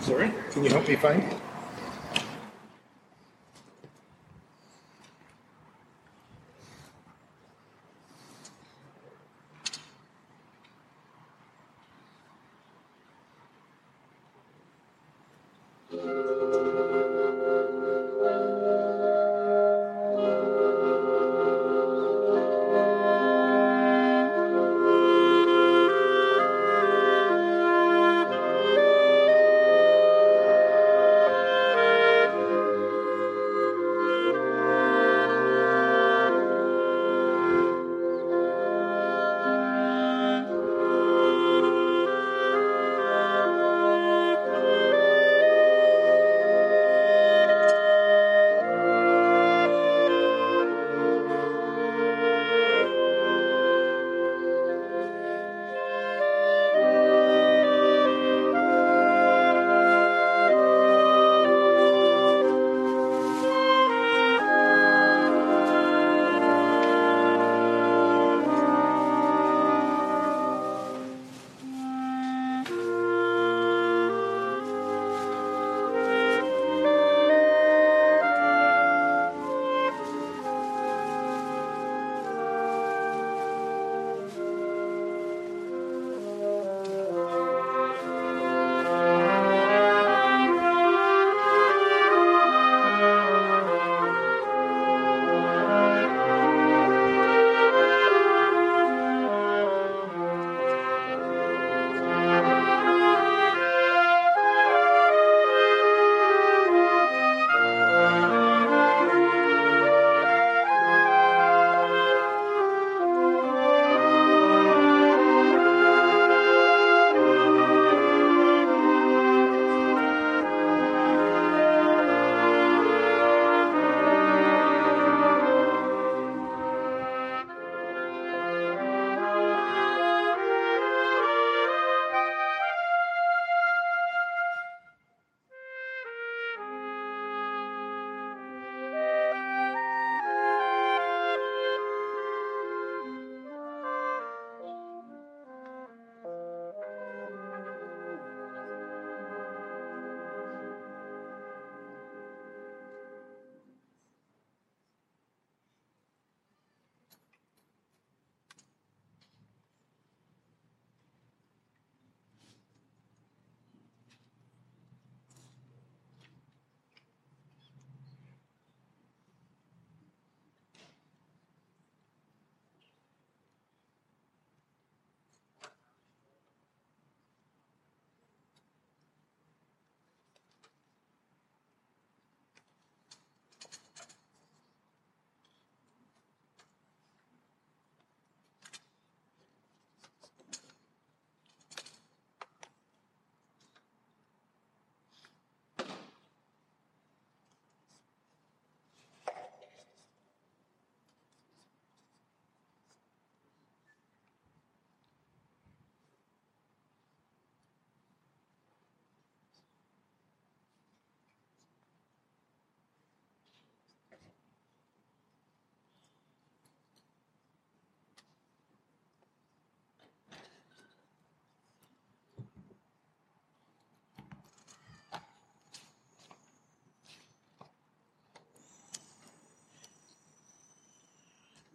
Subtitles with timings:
[0.00, 1.35] Sorry, can you help me find?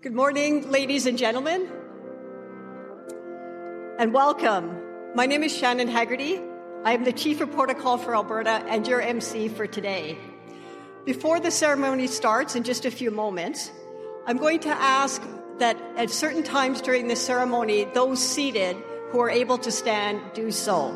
[0.01, 1.69] Good morning, ladies and gentlemen,
[3.99, 4.75] and welcome.
[5.13, 6.41] My name is Shannon Haggerty.
[6.83, 10.17] I am the Chief of Protocol for Alberta and your MC for today.
[11.05, 13.71] Before the ceremony starts in just a few moments,
[14.25, 15.21] I'm going to ask
[15.59, 18.75] that at certain times during the ceremony, those seated
[19.11, 20.89] who are able to stand do so.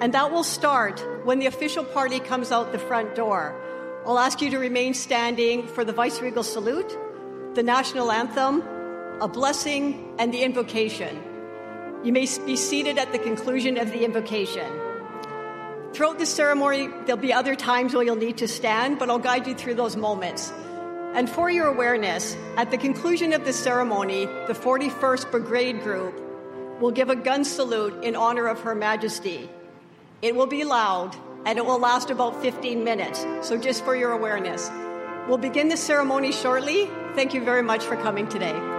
[0.00, 3.60] And that will start when the official party comes out the front door.
[4.06, 6.96] I'll ask you to remain standing for the vice-regal salute
[7.54, 8.62] the national anthem,
[9.20, 11.22] a blessing, and the invocation.
[12.04, 14.70] You may be seated at the conclusion of the invocation.
[15.92, 19.46] Throughout the ceremony, there'll be other times where you'll need to stand, but I'll guide
[19.46, 20.52] you through those moments.
[21.14, 26.14] And for your awareness, at the conclusion of the ceremony, the 41st Brigade Group
[26.80, 29.48] will give a gun salute in honor of Her Majesty.
[30.22, 34.12] It will be loud and it will last about 15 minutes, so just for your
[34.12, 34.70] awareness.
[35.28, 36.88] We'll begin the ceremony shortly.
[37.14, 38.77] Thank you very much for coming today.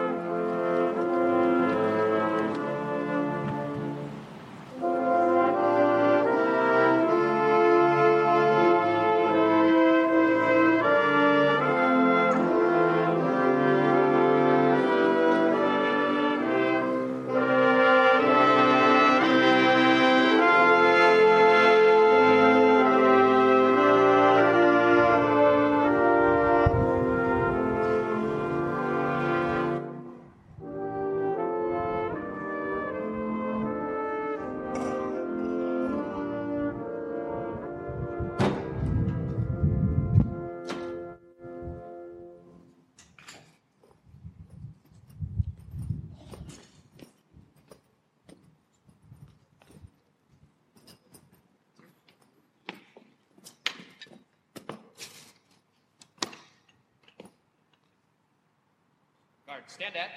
[59.80, 60.10] Stand at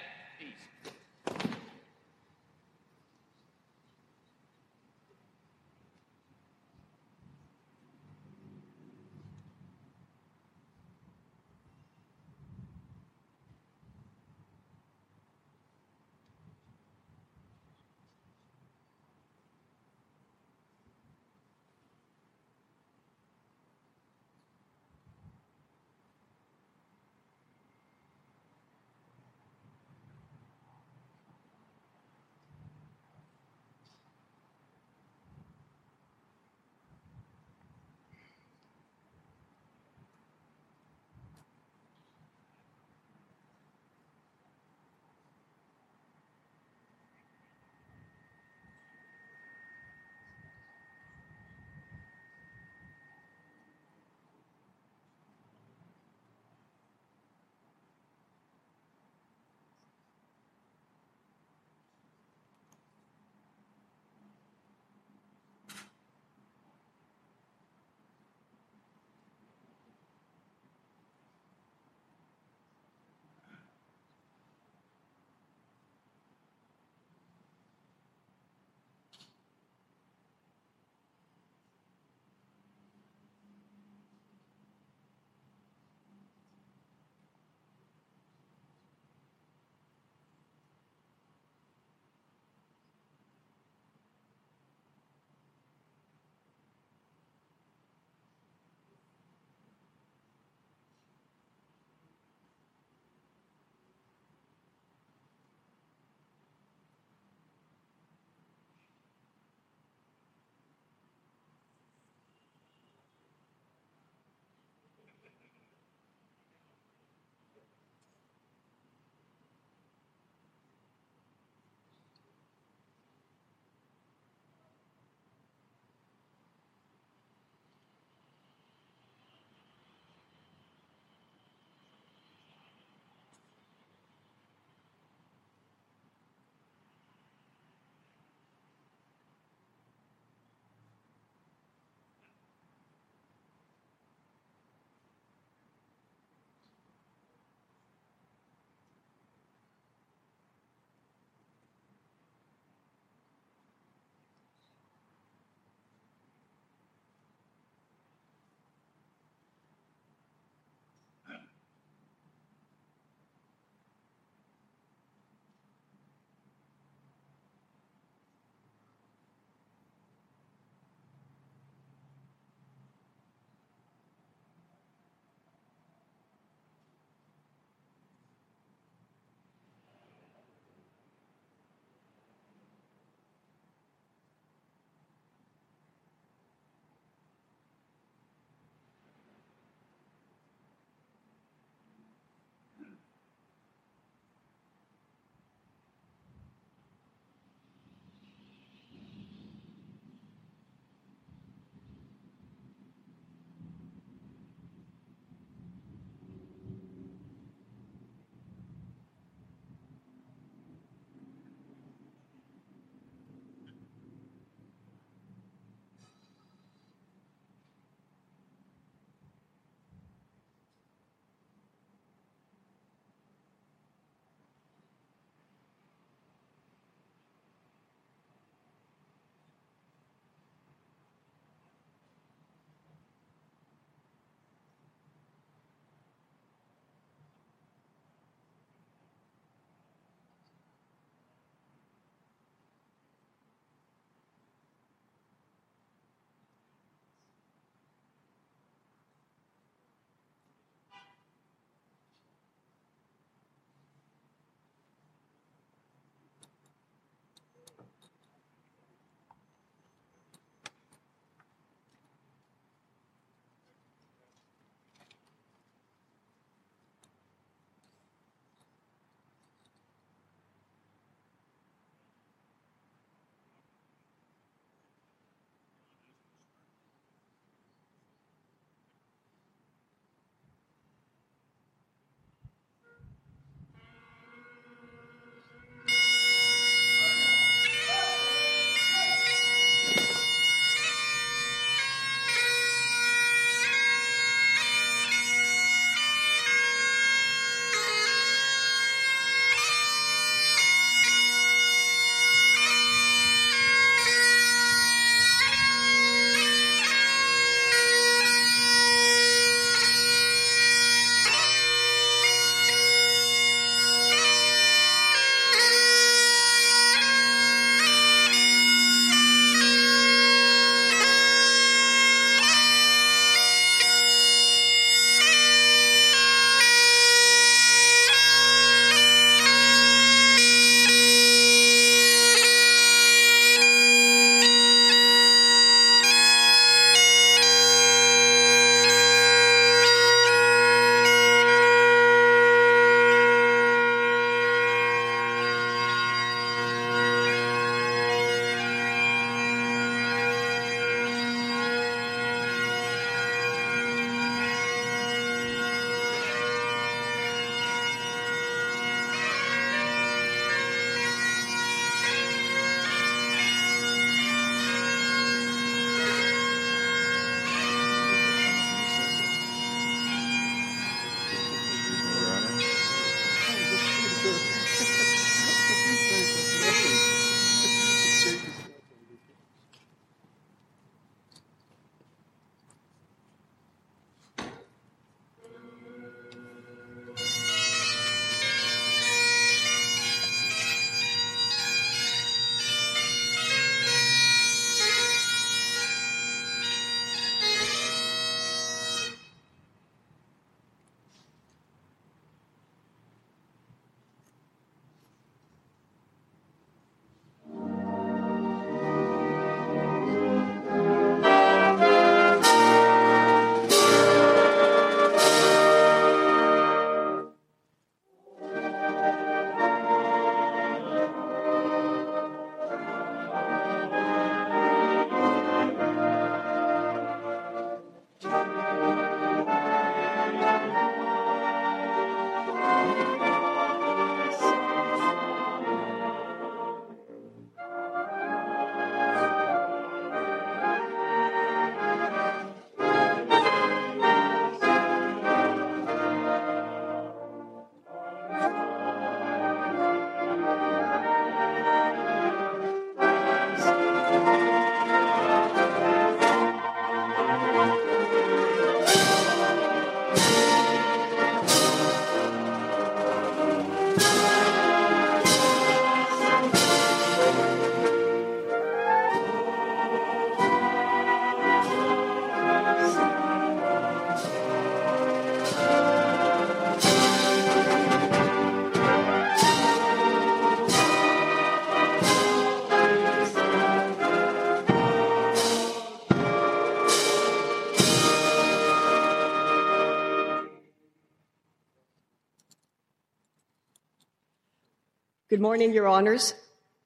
[495.53, 496.33] morning, Your Honors,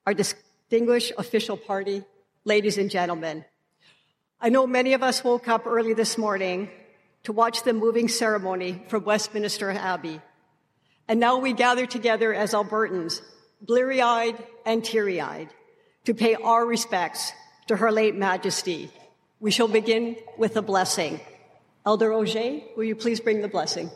[0.05, 2.03] our distinguished official party,
[2.43, 3.45] ladies and gentlemen.
[4.41, 6.69] I know many of us woke up early this morning
[7.23, 10.19] to watch the moving ceremony from Westminster Abbey.
[11.07, 13.21] And now we gather together as Albertans,
[13.61, 15.47] bleary eyed and teary eyed,
[16.03, 17.31] to pay our respects
[17.67, 18.91] to Her late Majesty.
[19.39, 21.21] We shall begin with a blessing.
[21.85, 23.89] Elder Auger, will you please bring the blessing?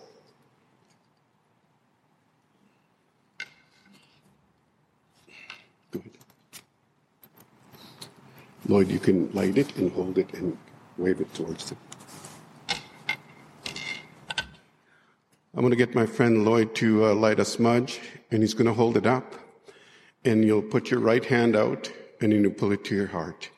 [8.67, 10.57] Lloyd, you can light it and hold it and
[10.97, 11.77] wave it towards them.
[15.53, 17.99] I'm going to get my friend Lloyd to uh, light a smudge,
[18.31, 19.35] and he's going to hold it up.
[20.23, 23.49] And you'll put your right hand out, and then you pull it to your heart.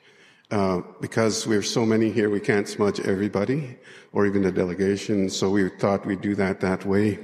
[0.50, 3.78] Uh, because we're so many here, we can't smudge everybody,
[4.12, 7.20] or even the delegation, so we thought we'd do that that way.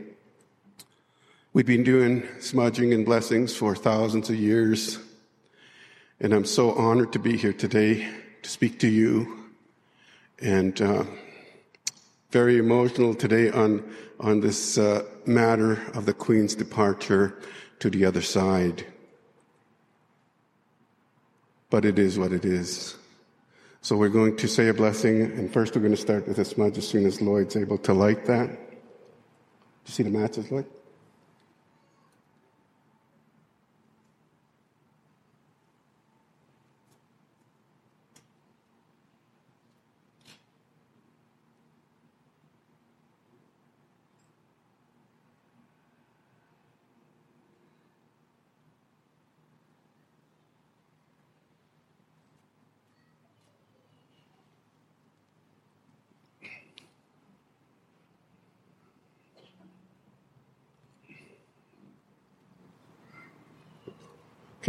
[1.54, 5.00] We've been doing smudging and blessings for thousands of years,
[6.22, 8.08] and I'm so honored to be here today
[8.42, 9.46] to speak to you.
[10.42, 11.06] And uh,
[12.32, 13.84] very emotional today on,
[14.20, 17.40] on this uh, matter of the Queen's departure
[17.80, 18.86] to the other side.
[21.70, 22.96] But it is what it is.
[23.82, 26.46] So we're going to say a blessing, and first we're going to start with a
[26.46, 28.50] smudge as soon as Lloyd's able to light that.
[28.50, 28.58] You
[29.86, 30.66] see the matches, Lloyd?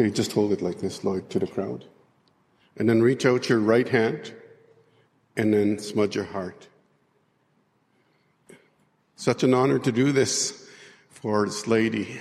[0.08, 1.84] Just hold it like this, Lloyd, to the crowd.
[2.76, 4.32] And then reach out your right hand
[5.36, 6.68] and then smudge your heart.
[9.16, 10.66] Such an honor to do this
[11.10, 12.20] for this lady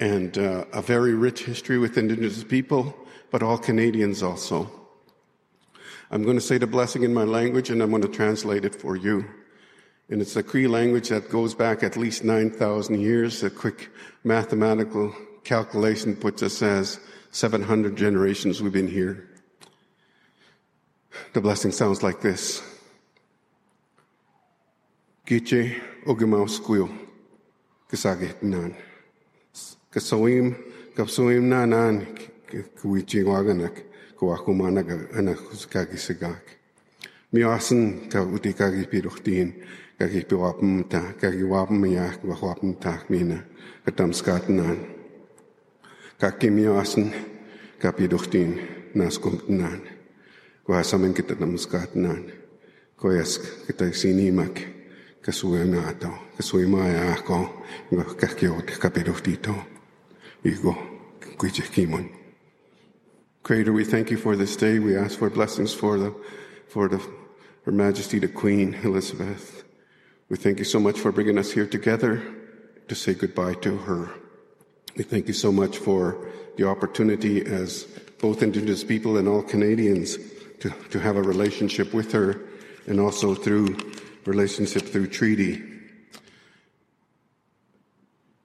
[0.00, 2.96] and uh, a very rich history with Indigenous people,
[3.30, 4.70] but all Canadians also.
[6.10, 8.74] I'm going to say the blessing in my language and I'm going to translate it
[8.74, 9.24] for you.
[10.08, 13.90] And it's a Cree language that goes back at least 9,000 years, a quick
[14.22, 15.14] mathematical
[15.46, 16.98] calculation puts us as
[17.30, 19.30] 700 generations we've been here.
[21.34, 22.62] The blessing sounds like this.
[25.24, 26.90] Giche ogimau squeal.
[27.88, 28.74] Kasagit nan.
[29.92, 30.56] Kasoim
[30.96, 32.06] kapsoim nanan
[32.82, 33.84] kuichi waganak
[34.18, 36.42] kuakumanaga anakuskagi sigak.
[37.32, 39.62] Miasan ka uti kagi piruchtin
[39.98, 41.14] kagi piwapam ta
[46.16, 46.32] skatnan.
[46.32, 47.12] kakimiasan
[47.78, 48.60] kapiduhtin
[48.94, 49.80] naskumtnan.
[50.64, 52.32] Kuhasamin kita namaskatnan.
[52.96, 54.60] Koyas kita sinimak
[55.20, 56.08] kasuema ato.
[56.36, 57.64] Kasuema ako.
[58.16, 59.54] Kakiot kapiduhtito.
[60.44, 60.96] Igo.
[63.42, 64.78] Creator, we thank you for this day.
[64.78, 66.14] We ask for blessings for the,
[66.66, 66.98] for the,
[67.64, 69.64] Her Majesty the Queen Elizabeth.
[70.30, 72.22] We thank you so much for bringing us here together
[72.88, 74.25] to say goodbye to her.
[74.96, 77.84] We thank you so much for the opportunity as
[78.18, 80.16] both Indigenous people and all Canadians
[80.60, 82.40] to, to have a relationship with her
[82.86, 83.76] and also through
[84.24, 85.62] relationship through treaty.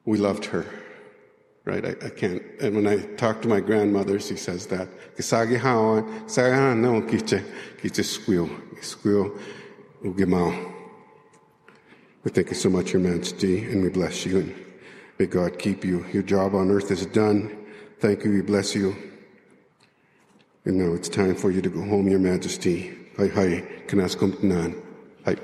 [0.04, 0.66] We loved her,
[1.64, 1.86] right?
[1.86, 2.44] I, I can't.
[2.60, 4.90] And when I talk to my grandmother, she says that.
[12.24, 14.54] We thank you so much, Your Majesty, and we bless you.
[15.22, 16.04] May God keep you.
[16.12, 17.56] Your job on earth is done.
[18.00, 18.32] Thank you.
[18.32, 18.96] We bless you.
[20.66, 22.98] And now it's time for you to go home, Your Majesty.
[23.18, 23.64] Hi, hi.
[23.86, 24.82] Kanas kumtnan.
[25.26, 25.36] Hi.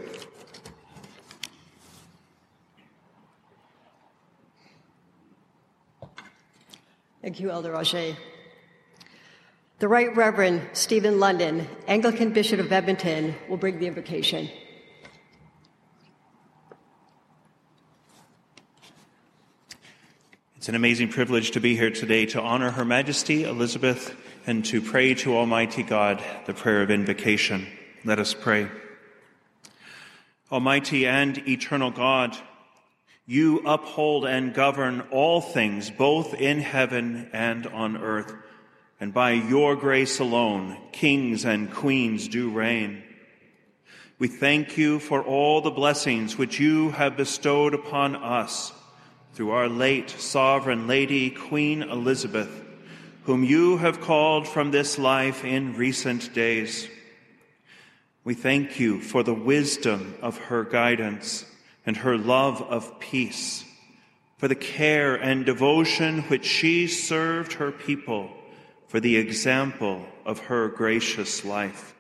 [7.21, 8.17] Thank you, Elder Auger.
[9.77, 14.49] The Right Reverend Stephen London, Anglican Bishop of Edmonton, will bring the invocation.
[20.67, 24.13] It's an amazing privilege to be here today to honor Her Majesty Elizabeth
[24.45, 27.65] and to pray to Almighty God the prayer of invocation.
[28.03, 28.67] Let us pray.
[30.51, 32.35] Almighty and eternal God,
[33.25, 38.35] you uphold and govern all things, both in heaven and on earth,
[38.99, 43.03] and by your grace alone, kings and queens do reign.
[44.19, 48.73] We thank you for all the blessings which you have bestowed upon us
[49.37, 52.49] through our late sovereign lady, Queen Elizabeth,
[53.25, 56.89] whom you have called from this life in recent days.
[58.23, 61.45] We thank you for the wisdom of her guidance
[61.85, 63.63] and her love of peace,
[64.39, 68.31] for the care and devotion which she served her people,
[68.87, 71.93] for the example of her gracious life.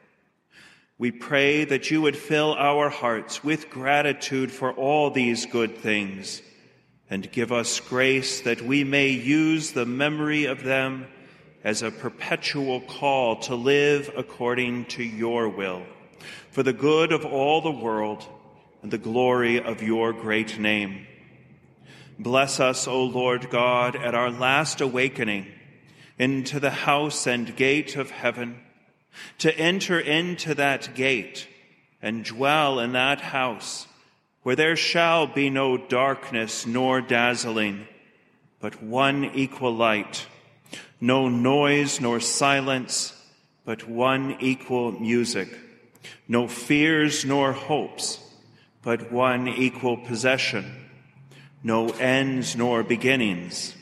[0.97, 6.41] We pray that you would fill our hearts with gratitude for all these good things
[7.09, 11.07] and give us grace that we may use the memory of them
[11.63, 15.83] as a perpetual call to live according to your will,
[16.51, 18.25] for the good of all the world
[18.81, 21.07] and the glory of your great name.
[22.19, 25.47] Bless us, O Lord God, at our last awakening
[26.17, 28.59] into the house and gate of heaven
[29.39, 31.47] to enter into that gate
[32.01, 33.86] and dwell in that house
[34.47, 37.85] where there shall be no darkness nor dazzling,
[38.61, 40.25] but one equal light,
[41.01, 43.11] no noise nor silence,
[43.65, 45.49] but one equal music,
[46.29, 48.21] no fears nor hopes,
[48.83, 50.63] but one equal possession,
[51.61, 53.75] no ends nor beginnings,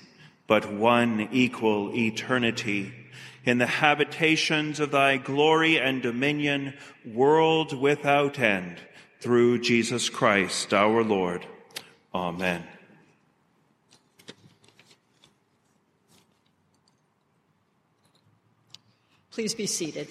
[0.48, 2.92] but one equal eternity.
[3.44, 6.74] In the habitations of thy glory and dominion,
[7.06, 8.80] world without end,
[9.26, 11.48] through Jesus Christ our Lord.
[12.14, 12.64] Amen.
[19.32, 20.08] Please be seated.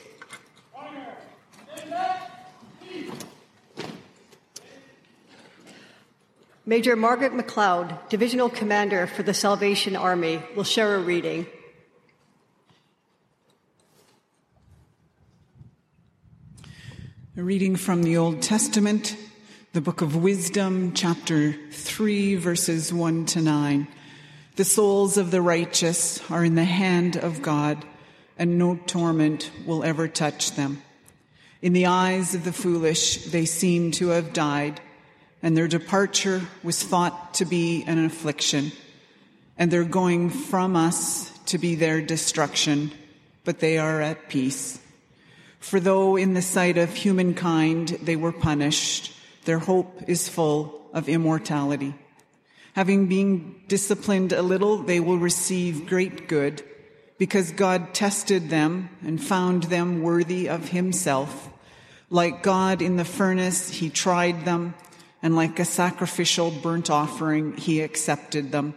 [6.67, 11.47] Major Margaret McLeod, Divisional Commander for the Salvation Army, will share a reading.
[17.37, 19.17] A reading from the Old Testament,
[19.73, 23.89] the book of Wisdom, chapter 3, verses 1 to 9.
[24.55, 27.85] The souls of the righteous are in the hand of God,
[28.39, 30.81] and no torment will ever touch them.
[31.61, 34.81] In the eyes of the foolish, they seem to have died,
[35.43, 38.71] and their departure was thought to be an affliction,
[39.59, 42.93] and their going from us to be their destruction,
[43.43, 44.79] but they are at peace.
[45.65, 49.11] For though in the sight of humankind they were punished,
[49.47, 51.95] their hope is full of immortality.
[52.75, 56.63] Having been disciplined a little, they will receive great good,
[57.17, 61.49] because God tested them and found them worthy of Himself.
[62.11, 64.75] Like God in the furnace, He tried them,
[65.23, 68.75] and like a sacrificial burnt offering, He accepted them.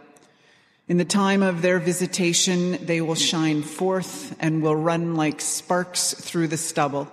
[0.88, 6.14] In the time of their visitation, they will shine forth and will run like sparks
[6.14, 7.12] through the stubble.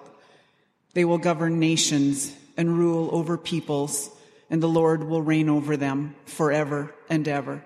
[0.93, 4.09] They will govern nations and rule over peoples,
[4.49, 7.65] and the Lord will reign over them forever and ever.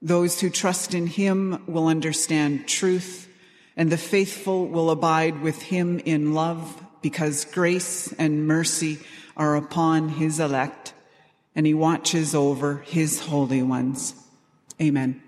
[0.00, 3.28] Those who trust in him will understand truth,
[3.76, 9.00] and the faithful will abide with him in love, because grace and mercy
[9.36, 10.94] are upon his elect,
[11.54, 14.14] and he watches over his holy ones.
[14.80, 15.25] Amen.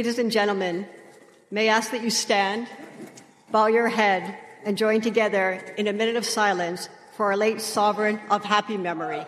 [0.00, 0.86] Ladies and gentlemen,
[1.50, 2.68] may I ask that you stand,
[3.52, 4.34] bow your head,
[4.64, 6.88] and join together in a minute of silence
[7.18, 9.26] for our late sovereign of happy memory.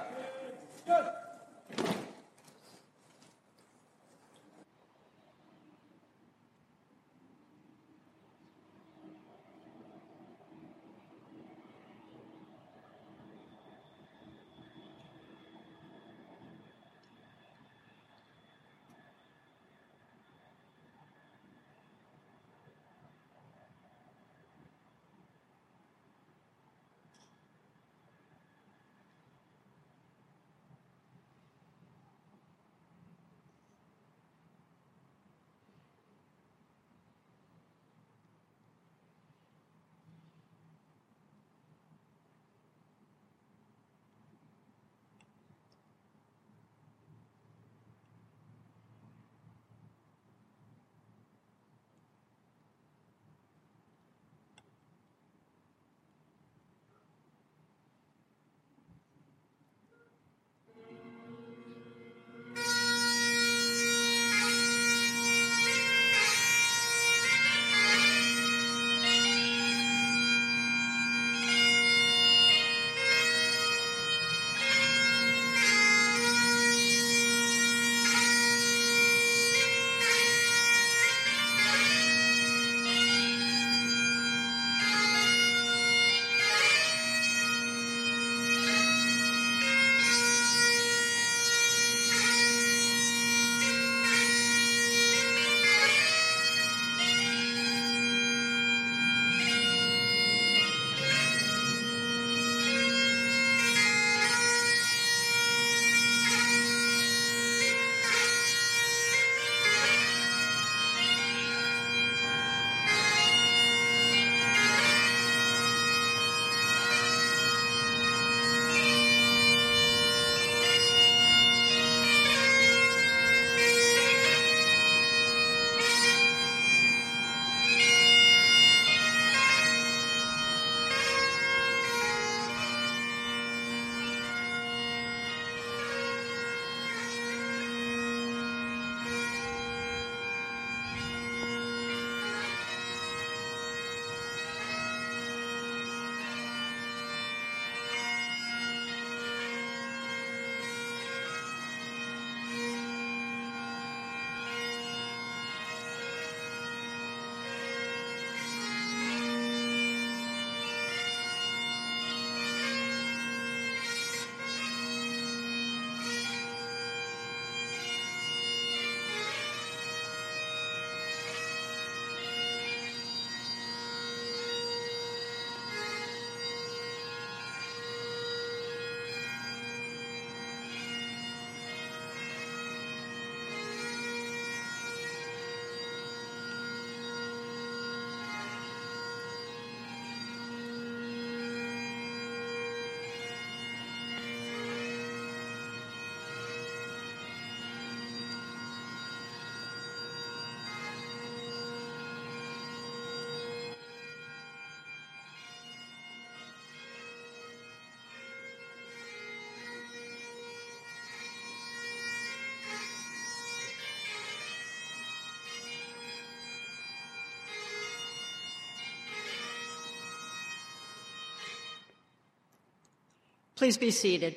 [223.63, 224.35] Please be seated.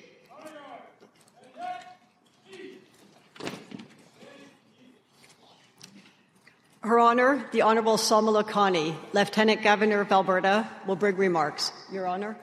[6.82, 11.72] Her Honor, the Honorable Salma Lakhani, Lieutenant Governor of Alberta, will bring remarks.
[11.92, 12.38] Your Honor.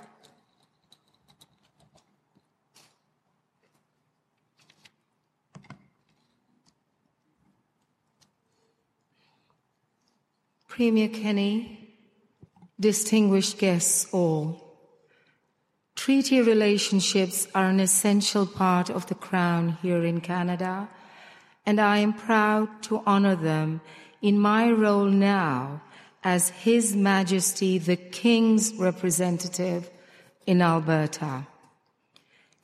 [10.67, 11.97] Premier Kenney,
[12.81, 14.62] distinguished guests all,
[16.03, 20.89] treaty relationships are an essential part of the Crown here in Canada,
[21.65, 23.81] and I am proud to honor them
[24.21, 25.81] in my role now
[26.25, 29.91] as His Majesty the King's representative
[30.45, 31.47] in Alberta.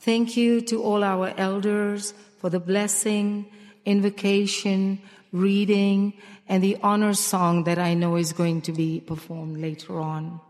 [0.00, 3.46] Thank you to all our elders for the blessing,
[3.84, 6.12] invocation, reading,
[6.48, 10.40] and the honor song that I know is going to be performed later on.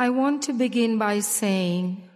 [0.00, 2.08] I want to begin by saying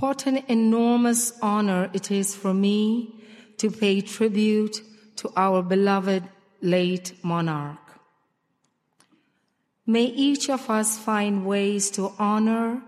[0.00, 3.22] what an enormous honor it is for me
[3.56, 4.82] to pay tribute
[5.16, 6.24] to our beloved
[6.60, 7.78] late monarch.
[9.86, 12.82] May each of us find ways to honor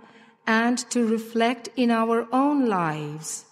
[0.47, 3.47] and to reflect in our own lives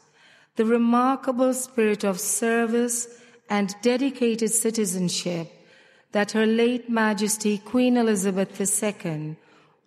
[0.57, 3.09] the remarkable spirit of service
[3.49, 5.51] and dedicated citizenship
[6.13, 9.37] that Her late Majesty Queen Elizabeth II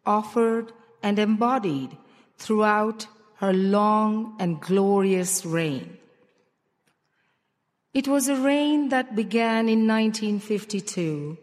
[0.08, 0.72] offered
[1.04, 1.96] and embodied
[2.38, 5.98] throughout her long and glorious reign.
[7.94, 11.38] It was a reign that began in 1952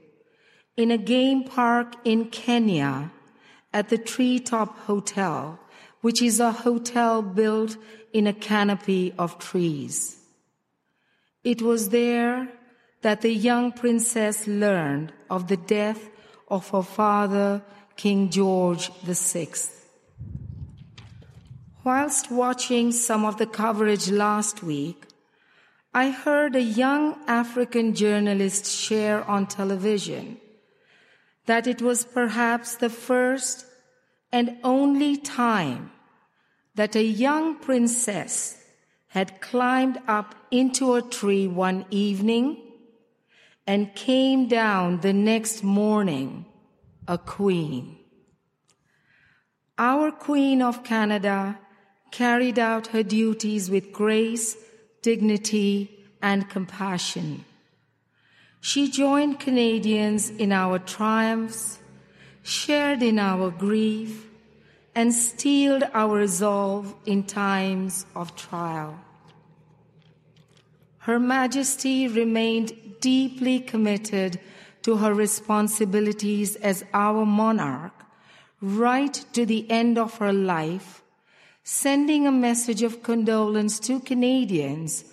[0.77, 3.12] in a game park in Kenya
[3.73, 5.59] at the Treetop Hotel,
[6.01, 7.77] which is a hotel built
[8.12, 10.21] in a canopy of trees.
[11.43, 12.49] It was there
[13.03, 16.09] that the young princess learned of the death
[16.49, 17.62] of her father,
[17.97, 19.49] King George VI.
[21.84, 25.05] Whilst watching some of the coverage last week,
[25.92, 30.38] I heard a young African journalist share on television
[31.47, 33.66] that it was perhaps the first
[34.32, 35.92] and only time
[36.74, 38.61] that a young princess
[39.09, 42.57] had climbed up into a tree one evening
[43.66, 46.45] and came down the next morning
[47.07, 47.98] a queen.
[49.78, 51.59] Our Queen of Canada
[52.11, 54.57] carried out her duties with grace,
[55.02, 55.90] dignity,
[56.22, 57.44] and compassion.
[58.61, 61.80] She joined Canadians in our triumphs,
[62.42, 64.26] shared in our grief,
[64.94, 68.98] and steeled our resolve in times of trial.
[70.98, 74.40] Her Majesty remained deeply committed
[74.85, 77.93] to her responsibilities as our monarch
[78.61, 81.03] right to the end of her life
[81.64, 85.05] sending a message of condolence to Canadians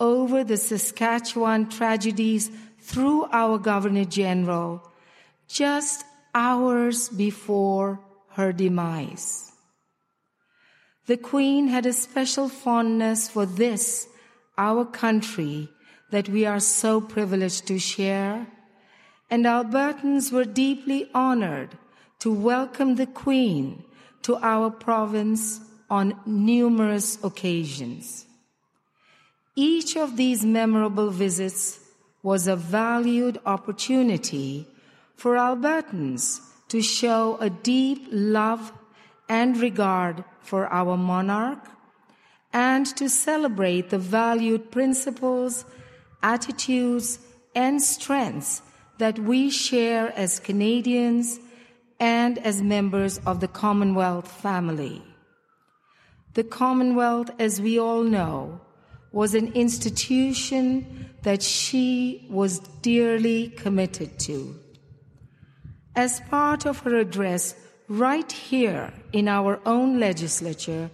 [0.00, 2.50] over the Saskatchewan tragedies
[2.80, 4.82] through our Governor General
[5.46, 6.04] just
[6.34, 8.00] hours before
[8.30, 9.52] her demise.
[11.06, 14.08] The Queen had a special fondness for this,
[14.56, 15.68] our country,
[16.10, 18.46] that we are so privileged to share,
[19.30, 21.76] and Albertans were deeply honored
[22.20, 23.84] to welcome the Queen
[24.22, 25.60] to our province
[25.90, 28.26] on numerous occasions.
[29.54, 31.80] Each of these memorable visits
[32.22, 34.66] was a valued opportunity
[35.14, 38.72] for Albertans to show a deep love
[39.28, 41.68] and regard for our monarch
[42.52, 45.64] and to celebrate the valued principles,
[46.22, 47.18] attitudes,
[47.54, 48.62] and strengths
[48.98, 51.40] that we share as Canadians
[52.00, 55.02] and as members of the Commonwealth family.
[56.34, 58.60] The Commonwealth, as we all know,
[59.12, 64.54] was an institution that she was dearly committed to.
[65.96, 67.54] As part of her address
[67.88, 70.90] right here in our own legislature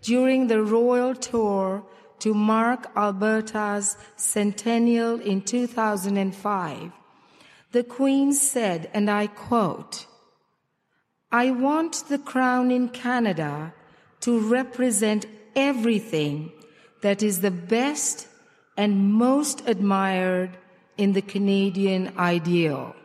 [0.00, 1.84] during the royal tour
[2.20, 6.92] to mark Alberta's centennial in 2005,
[7.76, 10.06] the Queen said, and I quote,
[11.30, 13.74] I want the crown in Canada
[14.20, 16.52] to represent everything
[17.02, 18.28] that is the best
[18.78, 20.56] and most admired
[20.96, 22.96] in the Canadian ideal.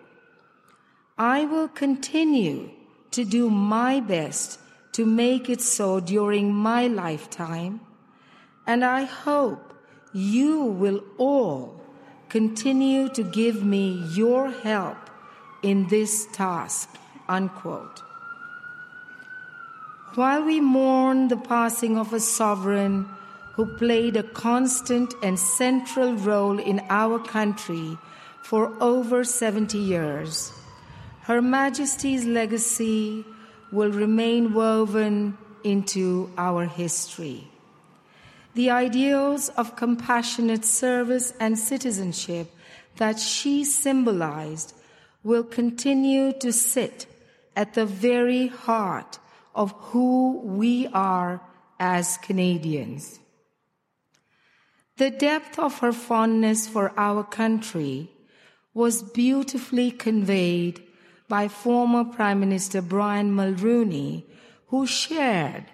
[1.18, 2.72] I will continue
[3.12, 4.58] to do my best
[4.94, 7.82] to make it so during my lifetime,
[8.66, 9.74] and I hope
[10.14, 11.81] you will all
[12.32, 14.96] continue to give me your help
[15.62, 16.88] in this task.
[17.28, 18.00] Unquote.
[20.16, 23.06] While we mourn the passing of a sovereign
[23.56, 27.98] who played a constant and central role in our country
[28.42, 30.54] for over 70 years,
[31.24, 33.26] Her Majesty's legacy
[33.74, 37.51] will remain woven into our history.
[38.54, 42.54] The ideals of compassionate service and citizenship
[42.98, 44.74] that she symbolized
[45.24, 47.06] will continue to sit
[47.56, 49.20] at the very heart
[49.56, 51.42] of who we are
[51.80, 53.20] as Canadians.
[54.98, 58.12] The depth of her fondness for our country
[58.74, 60.84] was beautifully conveyed
[61.28, 64.24] by former Prime Minister Brian Mulroney,
[64.68, 65.66] who shared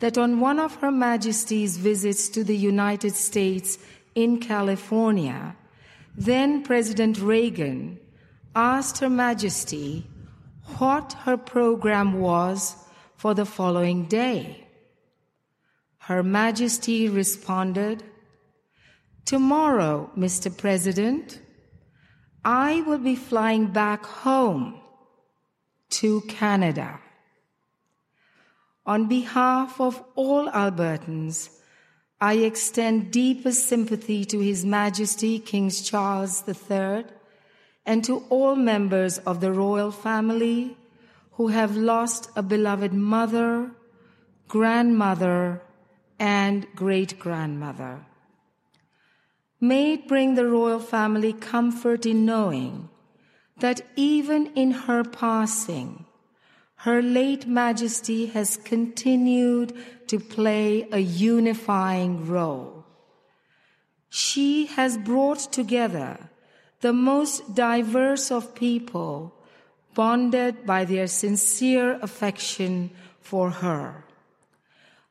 [0.00, 3.78] that on one of Her Majesty's visits to the United States
[4.14, 5.56] in California,
[6.16, 7.98] then President Reagan
[8.54, 10.06] asked Her Majesty
[10.78, 12.76] what her program was
[13.16, 14.66] for the following day.
[15.98, 18.02] Her Majesty responded,
[19.26, 20.54] Tomorrow, Mr.
[20.56, 21.40] President,
[22.44, 24.80] I will be flying back home
[25.90, 26.98] to Canada.
[28.90, 31.50] On behalf of all Albertans,
[32.20, 37.04] I extend deepest sympathy to His Majesty King Charles III
[37.86, 40.76] and to all members of the royal family
[41.34, 43.70] who have lost a beloved mother,
[44.48, 45.62] grandmother,
[46.18, 48.04] and great grandmother.
[49.60, 52.88] May it bring the royal family comfort in knowing
[53.58, 56.06] that even in her passing,
[56.84, 59.70] her late majesty has continued
[60.06, 62.86] to play a unifying role.
[64.08, 66.30] She has brought together
[66.80, 69.34] the most diverse of people,
[69.94, 74.06] bonded by their sincere affection for her.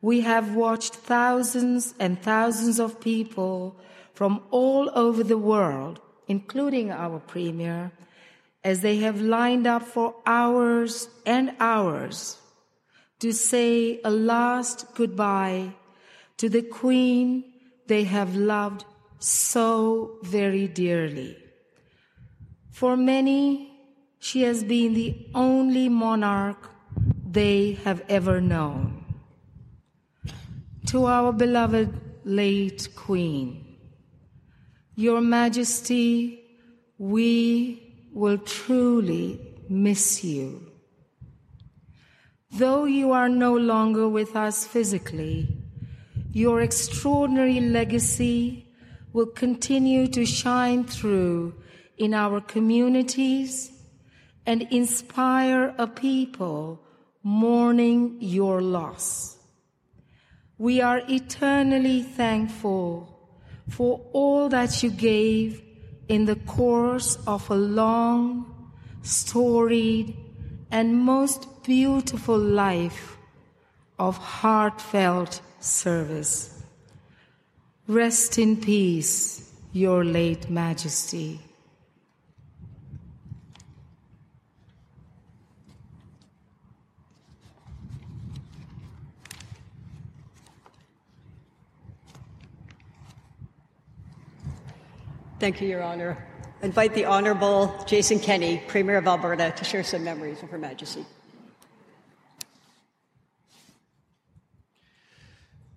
[0.02, 3.80] We have watched thousands and thousands of people
[4.12, 7.92] from all over the world, including our Premier,
[8.64, 12.38] as they have lined up for hours and hours
[13.20, 15.74] to say a last goodbye
[16.38, 17.44] to the Queen
[17.88, 18.86] they have loved
[19.20, 21.38] so very dearly.
[22.72, 23.72] For many,
[24.20, 26.70] she has been the only monarch
[27.26, 29.04] they have ever known.
[30.88, 31.90] To our beloved
[32.24, 33.78] late Queen,
[34.96, 36.42] Your Majesty,
[36.98, 37.89] we
[38.20, 39.40] will truly
[39.70, 40.70] miss you.
[42.52, 45.48] Though you are no longer with us physically,
[46.34, 48.68] your extraordinary legacy
[49.14, 51.56] will continue to shine through
[51.98, 53.72] in our communities
[54.46, 56.84] and inspire a people
[57.24, 59.38] mourning your loss.
[60.58, 63.32] We are eternally thankful
[63.70, 65.69] for all that you gave
[66.10, 68.46] in the course of a long,
[69.04, 70.18] storied,
[70.72, 73.18] and most beautiful life
[73.98, 76.64] of heartfelt service.
[77.88, 81.40] Rest in peace, Your late Majesty.
[95.40, 96.18] Thank you, Your Honor.
[96.62, 100.58] I invite the Honorable Jason Kenney, Premier of Alberta, to share some memories of Her
[100.58, 101.06] Majesty.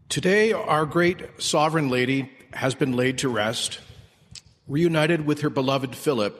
[0.09, 3.79] Today, our great sovereign lady has been laid to rest,
[4.67, 6.37] reunited with her beloved Philip,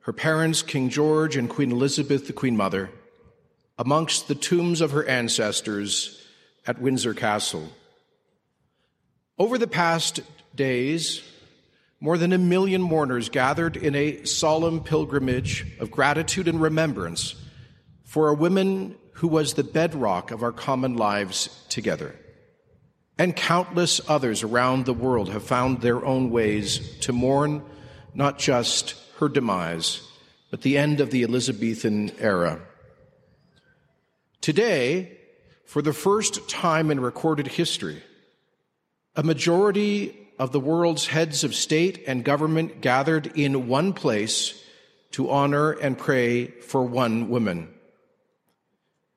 [0.00, 2.90] her parents, King George and Queen Elizabeth, the Queen Mother,
[3.78, 6.20] amongst the tombs of her ancestors
[6.66, 7.68] at Windsor Castle.
[9.38, 10.18] Over the past
[10.56, 11.22] days,
[12.04, 17.34] more than a million mourners gathered in a solemn pilgrimage of gratitude and remembrance
[18.04, 22.14] for a woman who was the bedrock of our common lives together.
[23.16, 27.62] And countless others around the world have found their own ways to mourn
[28.12, 30.06] not just her demise,
[30.50, 32.60] but the end of the Elizabethan era.
[34.42, 35.16] Today,
[35.64, 38.02] for the first time in recorded history,
[39.16, 44.60] a majority of the world's heads of state and government gathered in one place
[45.12, 47.72] to honor and pray for one woman.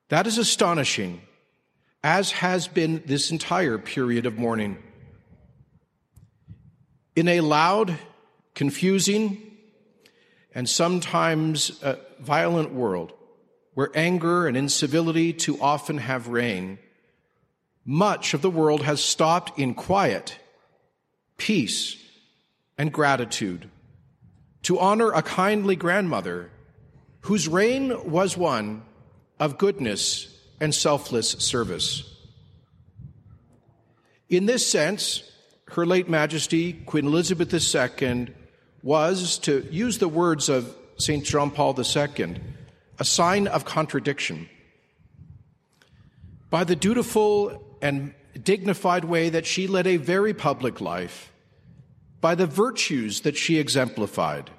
[0.10, 1.22] That is astonishing,
[2.04, 4.78] as has been this entire period of mourning.
[7.16, 7.98] In a loud,
[8.54, 9.42] confusing,
[10.54, 13.14] and sometimes uh, violent world
[13.74, 16.80] where anger and incivility too often have reign,
[17.86, 20.38] much of the world has stopped in quiet
[21.38, 21.96] peace,
[22.78, 23.70] and gratitude,
[24.64, 26.52] to honor a kindly grandmother
[27.22, 28.84] whose reign was one
[29.40, 32.04] of goodness and selfless service.
[34.30, 35.24] In this sense,
[35.70, 38.28] Her late Majesty, Queen Elizabeth II,
[38.84, 41.24] was, to use the words of St.
[41.26, 42.36] John Paul II,
[43.00, 44.50] a sign of contradiction.
[46.50, 51.32] By the dutiful and dignified way that she led a very public life,
[52.20, 54.50] by the virtues that she exemplified,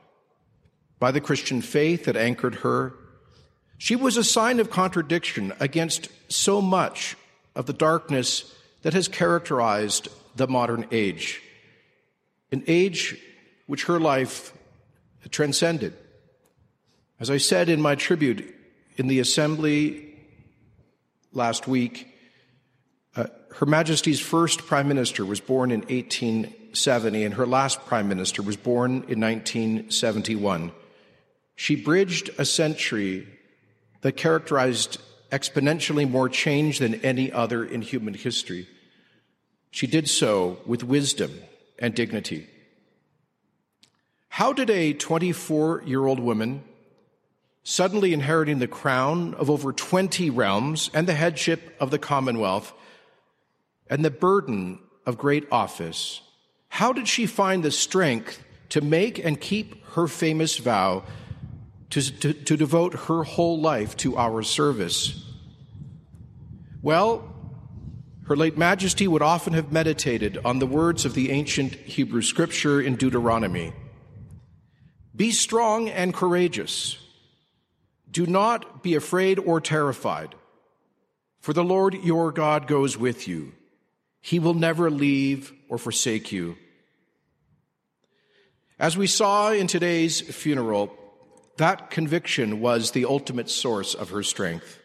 [0.99, 2.95] by the Christian faith that anchored her.
[3.77, 7.17] She was a sign of contradiction against so much
[7.55, 11.43] of the darkness that has characterized the modern age,
[12.51, 13.21] an age
[13.67, 14.53] which her life
[15.31, 15.95] transcended.
[17.21, 18.55] As I said in my tribute
[18.97, 20.17] in the assembly
[21.33, 22.08] last week,
[23.55, 28.57] Her Majesty's first Prime Minister was born in 1870, and her last Prime Minister was
[28.57, 30.73] born in 1971.
[31.57, 33.27] She bridged a century
[34.03, 34.99] that characterized
[35.33, 38.69] exponentially more change than any other in human history.
[39.71, 41.33] She did so with wisdom
[41.79, 42.47] and dignity.
[44.29, 46.63] How did a 24 year old woman,
[47.65, 52.73] suddenly inheriting the crown of over 20 realms and the headship of the Commonwealth
[53.91, 56.21] and the burden of great office,
[56.69, 61.05] how did she find the strength to make and keep her famous vow
[61.91, 65.25] to, to, to devote her whole life to our service?
[66.83, 67.35] Well,
[68.27, 72.81] her late majesty would often have meditated on the words of the ancient Hebrew scripture
[72.81, 73.73] in Deuteronomy
[75.17, 76.99] Be strong and courageous.
[78.11, 80.35] Do not be afraid or terrified,
[81.41, 83.53] for the Lord your God goes with you.
[84.21, 86.57] He will never leave or forsake you.
[88.79, 90.97] As we saw in today's funeral,
[91.57, 94.79] that conviction was the ultimate source of her strength.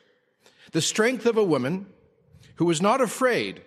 [0.71, 1.85] The strength of a woman
[2.55, 3.61] who was not afraid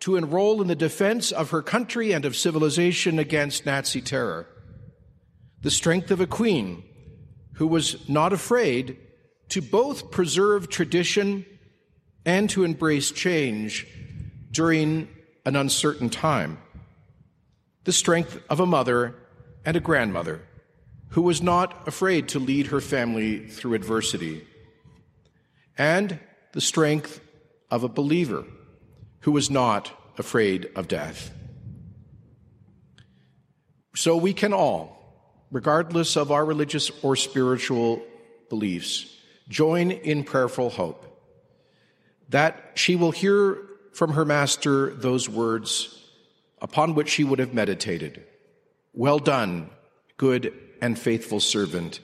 [0.00, 4.46] to enroll in the defense of her country and of civilization against Nazi terror.
[5.62, 6.84] The strength of a queen
[7.54, 8.98] who was not afraid
[9.48, 11.46] to both preserve tradition
[12.24, 13.86] and to embrace change
[14.56, 15.06] during
[15.44, 16.56] an uncertain time.
[17.84, 19.14] The strength of a mother
[19.66, 20.40] and a grandmother
[21.10, 24.46] who was not afraid to lead her family through adversity,
[25.76, 26.18] and
[26.52, 27.20] the strength
[27.70, 28.44] of a believer
[29.20, 31.30] who was not afraid of death.
[33.94, 38.02] So we can all, regardless of our religious or spiritual
[38.48, 39.14] beliefs,
[39.50, 41.04] join in prayerful hope
[42.30, 43.58] that she will hear
[43.96, 46.04] from her master those words
[46.60, 48.22] upon which she would have meditated.
[48.92, 49.70] Well done,
[50.18, 52.00] good and faithful servant.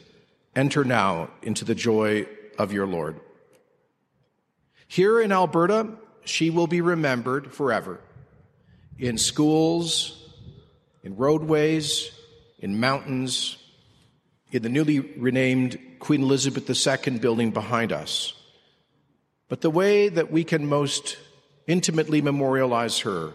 [0.57, 2.27] Enter now into the joy
[2.59, 3.21] of your Lord.
[4.89, 5.91] Here in Alberta,
[6.25, 8.01] she will be remembered forever
[8.99, 10.31] in schools,
[11.03, 12.11] in roadways,
[12.59, 13.59] in mountains,
[14.51, 18.33] in the newly renamed Queen Elizabeth II building behind us.
[19.49, 21.19] But the way that we can most
[21.67, 23.35] intimately memorialize her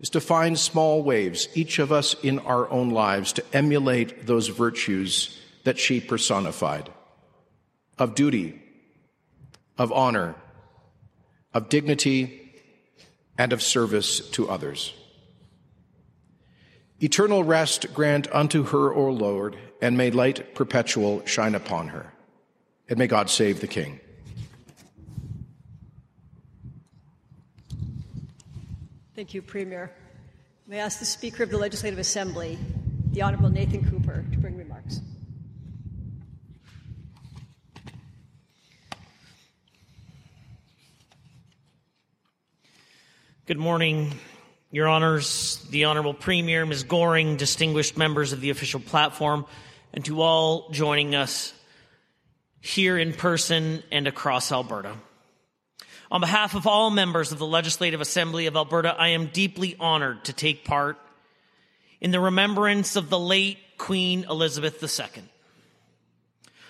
[0.00, 4.48] is to find small ways, each of us in our own lives, to emulate those
[4.48, 6.90] virtues that she personified
[7.98, 8.62] of duty,
[9.78, 10.34] of honor,
[11.54, 12.52] of dignity,
[13.38, 14.92] and of service to others.
[17.00, 22.12] Eternal rest grant unto her, O Lord, and may light perpetual shine upon her.
[22.88, 24.00] And may God save the King.
[29.16, 29.90] Thank you, Premier.
[30.66, 32.58] May I ask the Speaker of the Legislative Assembly,
[33.12, 35.00] the Honorable Nathan Cooper, to bring remarks.
[43.46, 44.12] Good morning,
[44.70, 46.82] Your Honors, the Honorable Premier, Ms.
[46.82, 49.46] Goring, distinguished members of the official platform,
[49.94, 51.54] and to all joining us
[52.60, 54.92] here in person and across Alberta.
[56.10, 60.24] On behalf of all members of the Legislative Assembly of Alberta, I am deeply honored
[60.26, 60.98] to take part
[62.00, 65.24] in the remembrance of the late Queen Elizabeth II.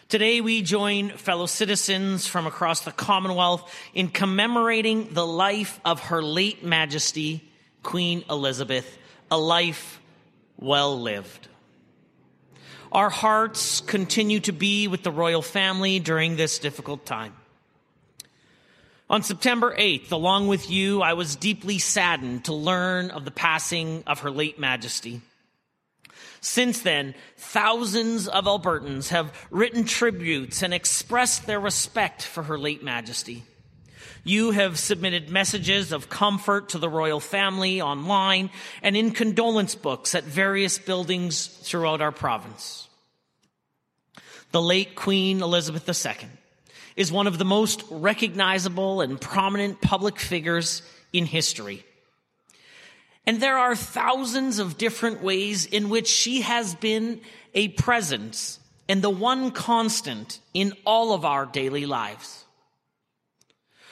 [0.08, 6.22] Today, we join fellow citizens from across the Commonwealth in commemorating the life of Her
[6.22, 7.46] late Majesty,
[7.82, 8.98] Queen Elizabeth,
[9.30, 10.00] a life
[10.58, 11.48] well lived.
[12.90, 17.34] Our hearts continue to be with the royal family during this difficult time.
[19.08, 24.02] On September 8th, along with you, I was deeply saddened to learn of the passing
[24.04, 25.20] of Her late Majesty.
[26.40, 32.82] Since then, thousands of Albertans have written tributes and expressed their respect for Her late
[32.82, 33.44] Majesty.
[34.24, 38.50] You have submitted messages of comfort to the royal family online
[38.82, 42.88] and in condolence books at various buildings throughout our province.
[44.50, 46.28] The late Queen Elizabeth II
[46.96, 50.82] is one of the most recognizable and prominent public figures
[51.12, 51.84] in history.
[53.26, 57.20] And there are thousands of different ways in which she has been
[57.54, 62.44] a presence and the one constant in all of our daily lives.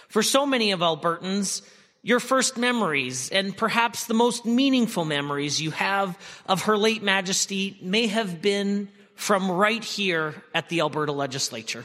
[0.09, 1.62] For so many of Albertans,
[2.02, 7.76] your first memories and perhaps the most meaningful memories you have of Her late Majesty
[7.82, 11.84] may have been from right here at the Alberta Legislature.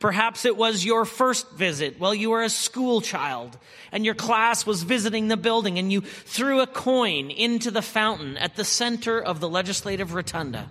[0.00, 3.58] Perhaps it was your first visit while you were a school child
[3.92, 8.38] and your class was visiting the building and you threw a coin into the fountain
[8.38, 10.70] at the center of the legislative rotunda,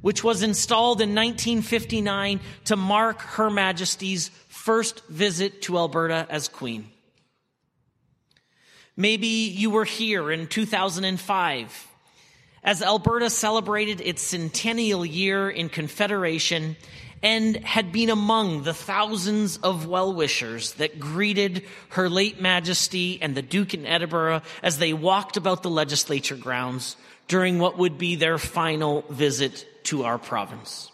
[0.00, 6.90] which was installed in 1959 to mark Her Majesty's first visit to Alberta as Queen.
[8.96, 11.86] Maybe you were here in 2005
[12.64, 16.76] as Alberta celebrated its centennial year in Confederation
[17.22, 23.34] and had been among the thousands of well wishers that greeted Her late Majesty and
[23.34, 26.96] the Duke in Edinburgh as they walked about the legislature grounds
[27.28, 30.90] during what would be their final visit to our province.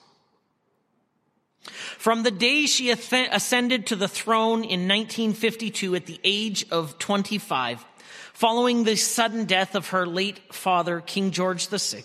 [1.99, 7.85] From the day she ascended to the throne in 1952 at the age of 25,
[8.33, 12.05] following the sudden death of her late father, King George VI,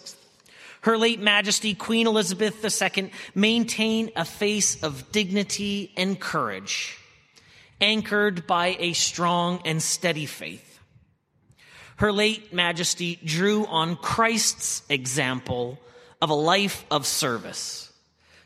[0.82, 6.98] her late Majesty Queen Elizabeth II maintained a face of dignity and courage,
[7.80, 10.80] anchored by a strong and steady faith.
[11.98, 15.80] Her late Majesty drew on Christ's example
[16.20, 17.94] of a life of service,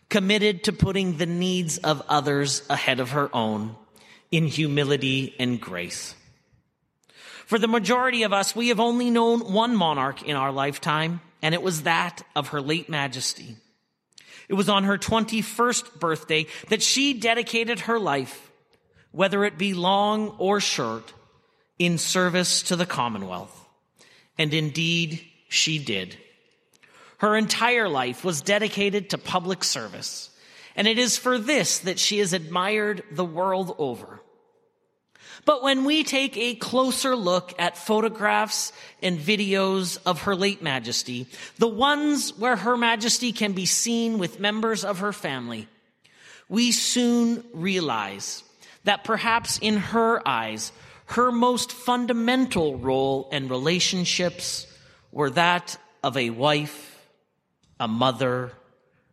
[0.10, 3.78] committed to putting the needs of others ahead of her own
[4.30, 6.16] in humility and grace.
[7.46, 11.54] For the majority of us, we have only known one monarch in our lifetime, and
[11.54, 13.58] it was that of her late majesty.
[14.48, 18.52] It was on her 21st birthday that she dedicated her life,
[19.12, 21.14] whether it be long or short,
[21.80, 23.66] in service to the Commonwealth.
[24.38, 26.18] And indeed, she did.
[27.18, 30.30] Her entire life was dedicated to public service.
[30.76, 34.22] And it is for this that she is admired the world over.
[35.46, 41.28] But when we take a closer look at photographs and videos of Her late Majesty,
[41.60, 45.68] the ones where Her Majesty can be seen with members of her family,
[46.50, 48.44] we soon realize
[48.84, 50.72] that perhaps in her eyes,
[51.08, 54.68] her most fundamental role and relationships
[55.12, 57.00] were that of a wife,
[57.80, 58.52] a mother,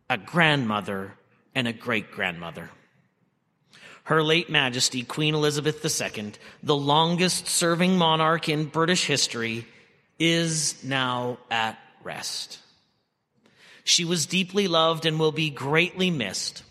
[0.09, 1.13] a grandmother,
[1.55, 2.69] and a great grandmother.
[4.03, 9.65] Her late Majesty, Queen Elizabeth II, the longest serving monarch in British history,
[10.19, 12.59] is now at rest.
[13.85, 16.63] She was deeply loved and will be greatly missed.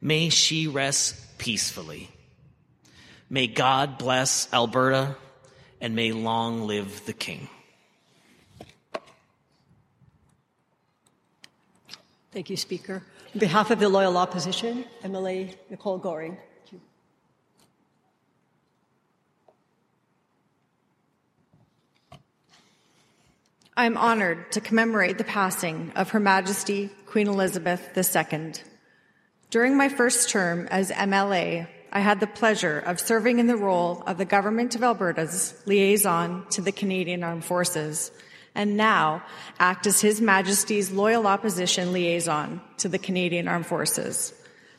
[0.00, 2.10] May she rest peacefully.
[3.30, 5.16] May God bless Alberta
[5.80, 7.48] and may long live the King.
[12.32, 13.02] Thank you, Speaker.
[13.34, 16.36] On behalf of the Loyal Opposition, Emily Nicole Goehring.
[23.78, 28.54] I am honored to commemorate the passing of Her Majesty Queen Elizabeth II.
[29.50, 34.02] During my first term as MLA, I had the pleasure of serving in the role
[34.04, 38.10] of the Government of Alberta's liaison to the Canadian Armed Forces,
[38.52, 39.22] and now
[39.60, 44.34] act as His Majesty's loyal opposition liaison to the Canadian Armed Forces.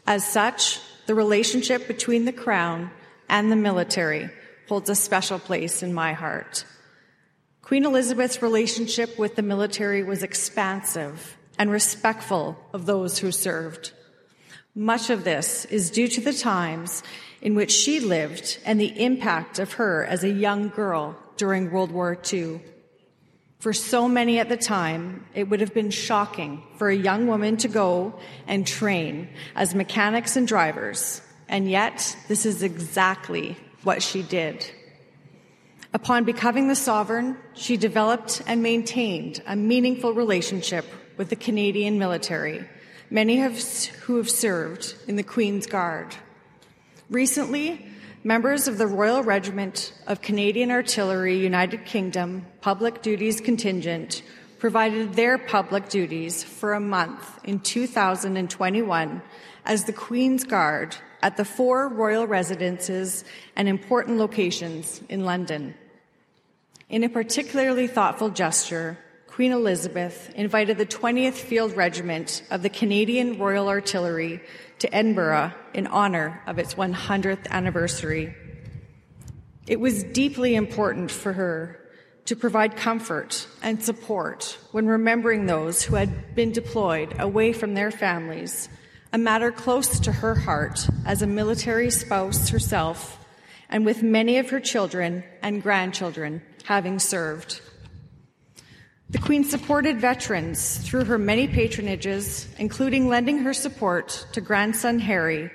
[0.08, 2.92] As such, the relationship between the Crown
[3.30, 4.30] and the military
[4.68, 6.66] holds a special place in my heart.
[7.70, 13.92] Queen Elizabeth's relationship with the military was expansive and respectful of those who served.
[14.74, 17.04] Much of this is due to the times
[17.44, 21.92] in which she lived and the impact of her as a young girl during World
[21.92, 22.60] War II.
[23.60, 27.56] For so many at the time, it would have been shocking for a young woman
[27.58, 31.22] to go and train as mechanics and drivers.
[31.48, 34.66] And yet, this is exactly what she did.
[35.92, 40.86] Upon becoming the sovereign, she developed and maintained a meaningful relationship
[41.18, 42.64] with the Canadian military,
[43.10, 43.60] many have,
[44.04, 46.16] who have served in the Queen's Guard.
[47.10, 47.88] Recently,
[48.24, 54.22] members of the Royal Regiment of Canadian Artillery United Kingdom Public Duties Contingent
[54.60, 59.24] provided their public duties for a month in 2021
[59.66, 63.24] as the Queen's Guard at the four royal residences
[63.56, 65.74] and important locations in London.
[66.90, 73.38] In a particularly thoughtful gesture, Queen Elizabeth invited the 20th Field Regiment of the Canadian
[73.38, 74.42] Royal Artillery
[74.80, 78.36] to Edinburgh in honor of its 100th anniversary.
[79.68, 81.80] It was deeply important for her
[82.26, 87.92] to provide comfort and support when remembering those who had been deployed away from their
[87.92, 88.68] families
[89.14, 93.24] a matter close to her heart as a military spouse herself,
[93.70, 97.62] and with many of her children and grandchildren having served.
[99.10, 105.50] The Queen supported veterans through her many patronages, including lending her support to grandson Harry,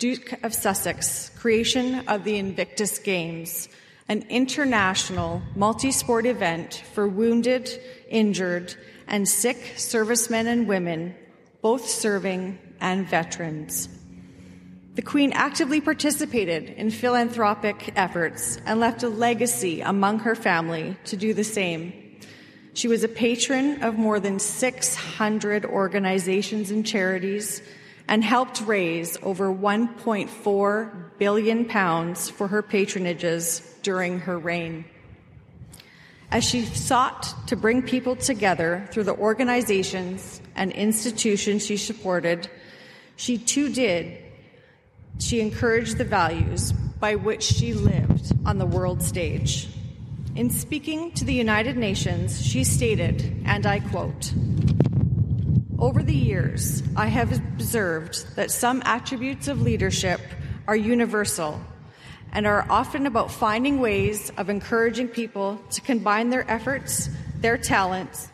[0.00, 3.68] Duke of Sussex, creation of the Invictus Games,
[4.08, 7.70] an international multi sport event for wounded,
[8.10, 8.74] injured,
[9.06, 11.14] and sick servicemen and women,
[11.62, 13.88] both serving and veterans.
[14.96, 21.18] The Queen actively participated in philanthropic efforts and left a legacy among her family to
[21.18, 21.92] do the same.
[22.72, 27.60] She was a patron of more than 600 organizations and charities
[28.08, 34.86] and helped raise over 1.4 billion pounds for her patronages during her reign.
[36.30, 42.48] As she sought to bring people together through the organizations and institutions she supported,
[43.16, 44.22] she too did.
[45.18, 49.68] She encouraged the values by which she lived on the world stage.
[50.34, 54.32] In speaking to the United Nations, she stated, and I quote,
[55.78, 60.20] Over the years, I have observed that some attributes of leadership
[60.68, 61.60] are universal
[62.32, 67.08] and are often about finding ways of encouraging people to combine their efforts,
[67.40, 68.28] their talents,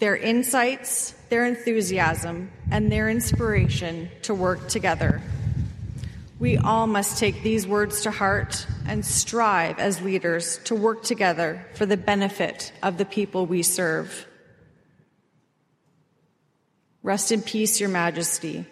[0.00, 5.20] their insights, their enthusiasm, and their inspiration to work together.
[6.40, 11.66] We all must take these words to heart and strive as leaders to work together
[11.74, 14.26] for the benefit of the people we serve.
[17.02, 18.64] Rest in peace, Your Majesty.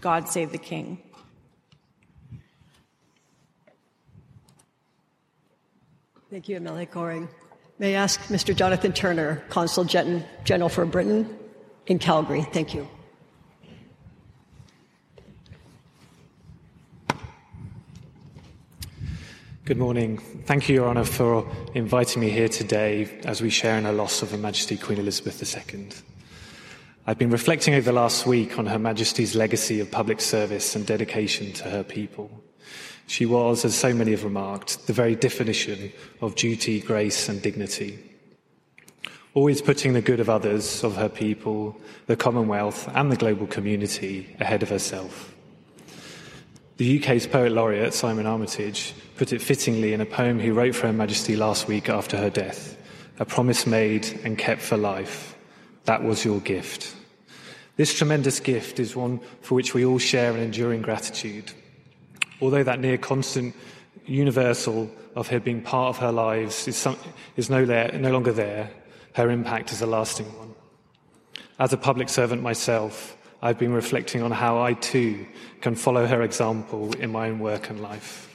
[0.00, 1.02] God save the King.
[6.30, 7.28] Thank you, Amelia Goehring.
[7.80, 8.54] May I ask Mr.
[8.54, 11.36] Jonathan Turner, Consul General for Britain
[11.88, 12.42] in Calgary.
[12.42, 12.88] Thank you.
[19.66, 20.18] Good morning.
[20.44, 24.20] Thank you, Your Honour, for inviting me here today as we share in a loss
[24.20, 25.42] of Her Majesty Queen Elizabeth
[25.72, 25.88] II.
[27.06, 30.84] I've been reflecting over the last week on Her Majesty's legacy of public service and
[30.84, 32.30] dedication to her people.
[33.06, 37.98] She was, as so many have remarked, the very definition of duty, grace, and dignity.
[39.32, 41.74] Always putting the good of others, of her people,
[42.06, 45.34] the Commonwealth, and the global community ahead of herself.
[46.76, 50.86] The UK's Poet Laureate, Simon Armitage, put it fittingly in a poem he wrote for
[50.86, 52.76] Her Majesty last week after her death
[53.18, 55.36] A promise made and kept for life.
[55.84, 56.94] That was your gift.
[57.76, 61.52] This tremendous gift is one for which we all share an enduring gratitude
[62.40, 63.54] although that near constant
[64.06, 66.96] universal of her being part of her lives is, some,
[67.36, 68.70] is no, there, no longer there,
[69.14, 70.54] her impact is a lasting one.
[71.58, 75.26] As a public servant myself, I've been reflecting on how I too
[75.60, 78.33] can follow her example in my own work and life.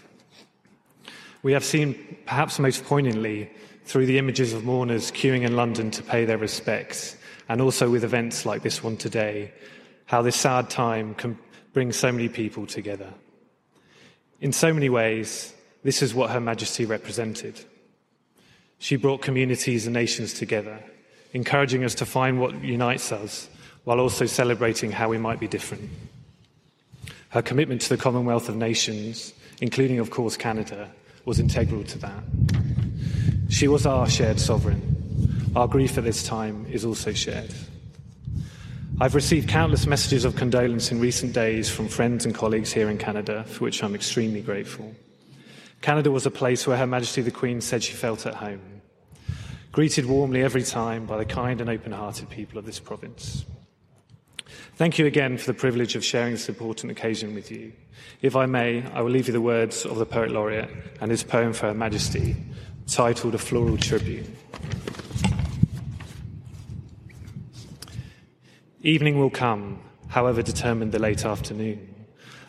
[1.42, 3.50] We have seen, perhaps most poignantly,
[3.86, 7.16] through the images of mourners queuing in London to pay their respects,
[7.48, 9.52] and also with events like this one today,
[10.06, 11.38] how this sad time can
[11.74, 13.14] bring so many people together.
[14.42, 15.54] In so many ways,
[15.84, 17.60] this is what Her Majesty represented.
[18.80, 20.80] She brought communities and nations together,
[21.34, 23.50] encouraging us to find what unites us
[23.86, 25.90] while also celebrating how we might be different.
[27.30, 30.90] Her commitment to the Commonwealth of Nations, including, of course, Canada,
[31.30, 32.24] was integral to that.
[33.50, 34.82] She was our shared sovereign.
[35.56, 37.54] Our grief at this time is also shared.
[39.00, 42.98] I've received countless messages of condolence in recent days from friends and colleagues here in
[42.98, 44.96] Canada, for which I'm extremely grateful.
[45.82, 48.82] Canada was a place where Her Majesty the Queen said she felt at home,
[49.72, 53.46] greeted warmly every time by the kind and open hearted people of this province.
[54.80, 57.74] Thank you again for the privilege of sharing this important occasion with you.
[58.22, 60.70] If I may, I will leave you the words of the Poet Laureate
[61.02, 62.38] and his poem for Her Majesty,
[62.88, 64.26] titled A Floral Tribute.
[68.82, 72.06] Evening will come, however determined the late afternoon.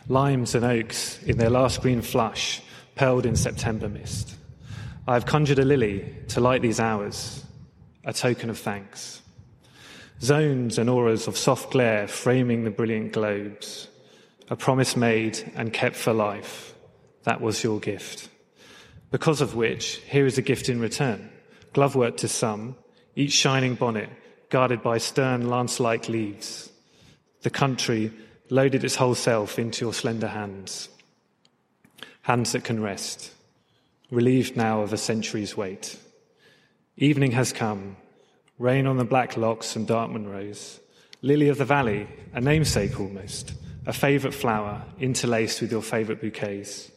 [0.07, 2.61] Limes and oaks, in their last green flush,
[2.95, 4.35] pearled in September mist.
[5.05, 7.43] I have conjured a lily to light these hours,
[8.05, 9.20] a token of thanks.
[10.21, 13.87] Zones and auras of soft glare framing the brilliant globes.
[14.49, 16.75] A promise made and kept for life.
[17.23, 18.29] That was your gift.
[19.09, 21.29] Because of which, here is a gift in return.
[21.73, 22.75] Glove work to some,
[23.15, 24.09] each shining bonnet
[24.49, 26.69] guarded by stern lance like leaves.
[27.41, 28.11] The country
[28.49, 30.89] loaded its whole self into your slender hands.
[32.21, 33.31] Hands that can rest,
[34.11, 35.97] relieved now of a century's weight.
[36.97, 37.95] Evening has come,
[38.61, 40.79] rain on the black lochs and dark Munros,
[41.23, 43.53] Lily of the valley, a namesake almost,
[43.87, 46.91] a favourite flower interlaced with your favourite bouquets.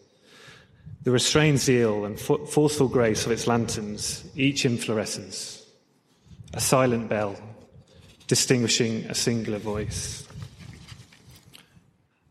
[1.05, 5.67] The restrained zeal and forceful grace of its lanterns, each inflorescence.
[6.53, 7.37] A silent bell,
[8.27, 10.27] distinguishing a singular voice.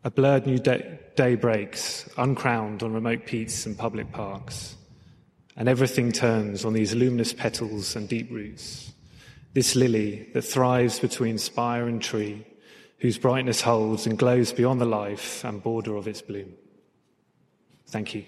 [0.04, 4.76] A blurred new day, day breaks, uncrowned on remote peats and public parks,
[5.56, 8.94] and everything turns on these luminous petals and deep roots.
[9.54, 12.46] This lily that thrives between spire and tree,
[12.98, 16.54] whose brightness holds and glows beyond the life and border of its bloom.
[17.88, 18.24] Thank you.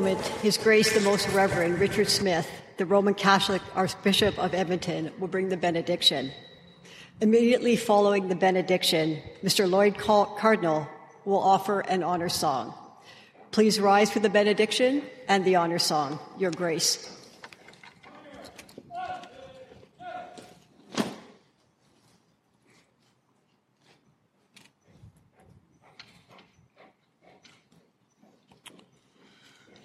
[0.00, 5.26] Moment, His Grace the Most Reverend Richard Smith, the Roman Catholic Archbishop of Edmonton, will
[5.26, 6.30] bring the benediction.
[7.20, 9.68] Immediately following the benediction, Mr.
[9.68, 10.86] Lloyd Cardinal
[11.24, 12.74] will offer an honor song.
[13.50, 17.07] Please rise for the benediction and the honor song, Your Grace.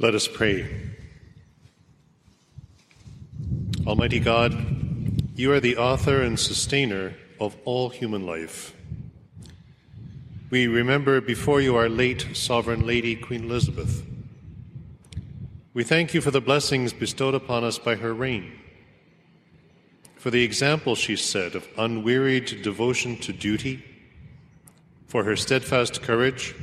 [0.03, 0.67] Let us pray.
[3.88, 4.53] Almighty God,
[5.34, 8.75] you are the author and sustainer of all human life.
[10.49, 14.03] We remember before you our late Sovereign Lady, Queen Elizabeth.
[15.73, 18.59] We thank you for the blessings bestowed upon us by her reign,
[20.17, 23.85] for the example she set of unwearied devotion to duty,
[25.07, 26.53] for her steadfast courage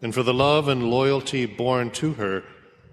[0.00, 2.44] and for the love and loyalty borne to her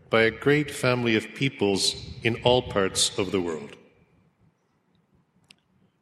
[0.10, 3.76] by a great family of peoples in all parts of the world.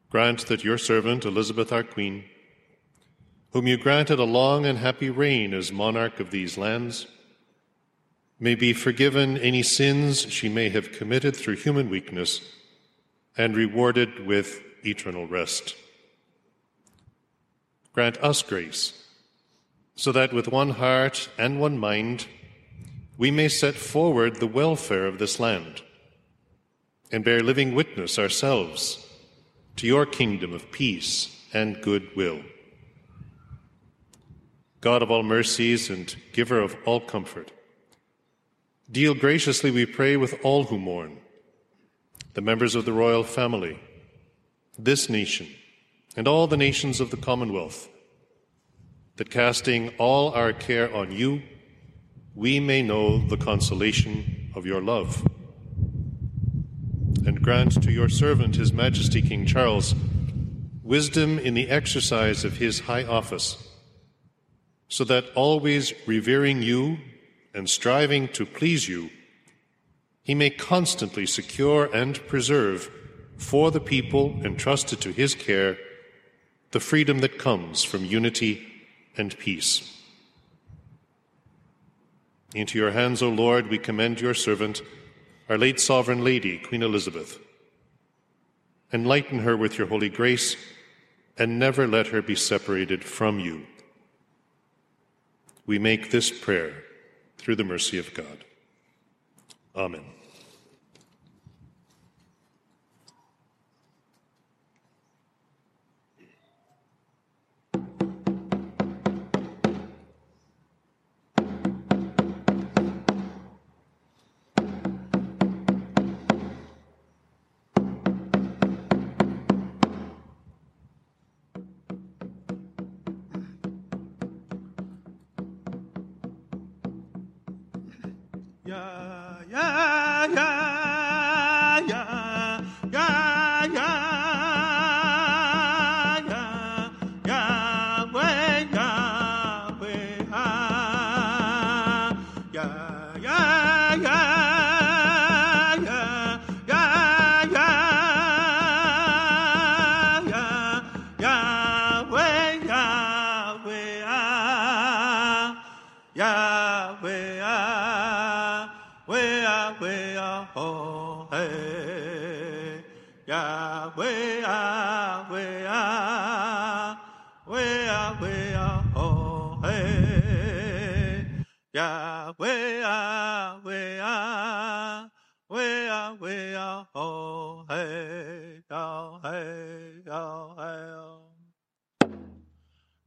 [0.09, 2.23] Grant that your servant, Elizabeth our Queen,
[3.51, 7.07] whom you granted a long and happy reign as monarch of these lands,
[8.39, 12.41] may be forgiven any sins she may have committed through human weakness
[13.37, 15.75] and rewarded with eternal rest.
[17.93, 19.02] grant us grace,
[19.95, 22.27] so that with one heart and one mind
[23.17, 25.81] we may set forward the welfare of this land
[27.11, 29.07] and bear living witness ourselves
[29.75, 32.41] to your kingdom of peace and goodwill.
[34.81, 37.51] God of all mercies and giver of all comfort,
[38.91, 41.17] deal graciously, we pray, with all who mourn,
[42.33, 43.79] the members of the royal family,
[44.77, 45.47] this nation,
[46.17, 47.87] and all the nations of the Commonwealth,
[49.15, 51.41] that casting all our care on you,
[52.35, 55.25] we may know the consolation of your love.
[57.25, 59.93] And grant to your servant, His Majesty King Charles,
[60.83, 63.69] wisdom in the exercise of his high office,
[64.89, 66.97] so that always revering you
[67.53, 69.09] and striving to please you,
[70.21, 72.91] he may constantly secure and preserve
[73.37, 75.77] for the people entrusted to his care
[76.71, 78.72] the freedom that comes from unity
[79.17, 79.89] and peace.
[82.53, 84.81] Into your hands, O Lord, we commend your servant
[85.49, 87.39] our late Sovereign Lady, Queen Elizabeth.
[88.91, 90.55] Enlighten her with your holy grace,
[91.37, 93.65] and never let her be separated from you.
[95.65, 96.83] We make this prayer
[97.37, 98.45] through the mercy of God.
[99.75, 100.12] Amen.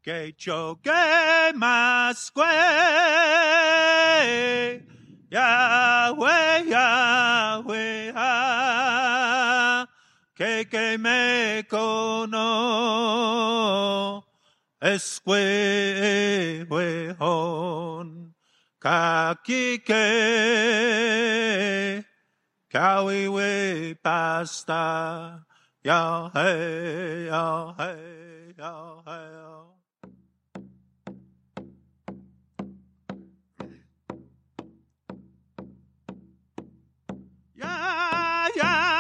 [0.07, 2.41] Que choque más que
[5.29, 9.87] Yahweh, Yahweh, ah,
[10.37, 12.37] que que me cono
[14.81, 16.65] esque
[22.77, 25.41] Kawiwe pasta.
[25.83, 29.33] Yo hey, yo hey, yo hey.
[29.33, 29.81] Yo.
[37.57, 38.96] Yeah, yeah.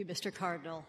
[0.00, 0.32] You, Mr.
[0.32, 0.82] Cardinal.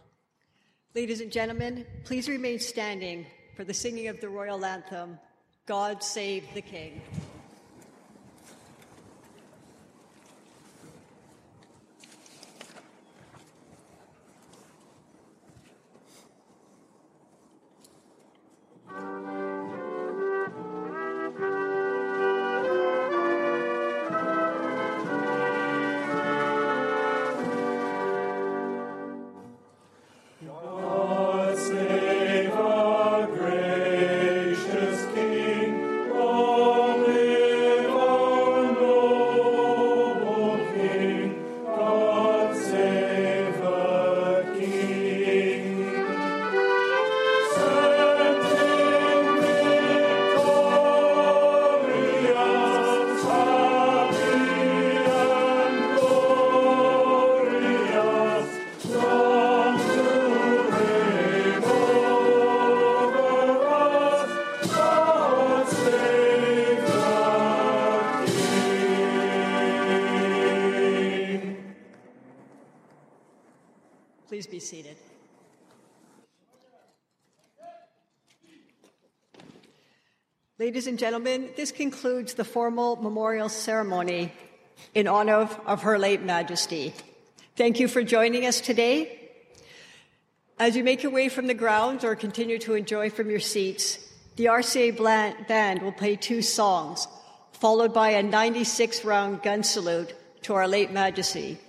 [0.96, 3.26] Ladies and gentlemen, please remain standing
[3.58, 5.20] for the singing of the royal anthem,
[5.66, 7.02] God Save the King.
[80.82, 84.34] Ladies and gentlemen, this concludes the formal memorial ceremony
[84.96, 86.96] in honor of, Her late Majesty.
[87.56, 89.30] Thank you for joining us today.
[90.58, 94.00] As you make your way from the grounds or continue to enjoy from your seats,
[94.38, 97.08] the RCA band will play two songs,
[97.52, 101.60] followed by a 96 round gun salute to Our late Majesty.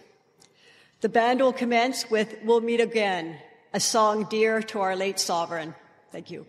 [1.02, 3.36] The band will commence with We'll Meet Again,
[3.74, 5.74] a song dear to our late sovereign.
[6.12, 6.46] Thank you.